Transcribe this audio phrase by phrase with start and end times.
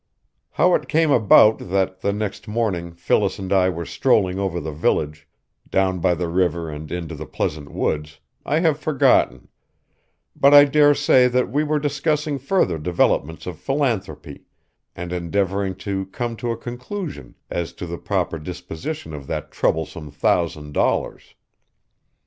[0.53, 4.71] How it came about that the next morning Phyllis and I were strolling over the
[4.71, 5.27] village,
[5.69, 9.47] down by the river and into the pleasant woods, I have forgotten,
[10.35, 14.45] but I dare say that we were discussing further developments of philanthropy,
[14.95, 20.09] and endeavoring to come to a conclusion as to the proper disposition of that troublesome
[20.09, 21.35] thousand dollars.